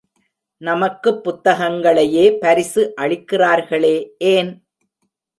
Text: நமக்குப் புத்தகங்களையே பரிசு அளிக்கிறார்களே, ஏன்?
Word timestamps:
நமக்குப் 0.61 1.29
புத்தகங்களையே 1.29 2.37
பரிசு 2.39 2.93
அளிக்கிறார்களே, 3.01 4.09
ஏன்? 4.17 4.51